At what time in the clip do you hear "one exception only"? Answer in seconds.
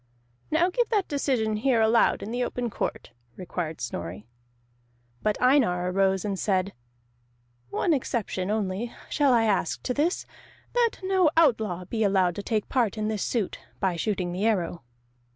7.69-8.91